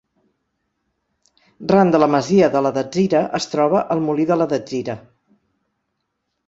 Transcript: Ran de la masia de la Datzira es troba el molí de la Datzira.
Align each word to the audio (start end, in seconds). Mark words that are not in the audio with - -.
Ran 1.73 1.91
de 1.97 2.01
la 2.03 2.09
masia 2.15 2.49
de 2.57 2.63
la 2.67 2.73
Datzira 2.79 3.23
es 3.41 3.49
troba 3.55 3.87
el 3.97 4.03
molí 4.09 4.27
de 4.35 4.43
la 4.43 4.53
Datzira. 4.55 4.99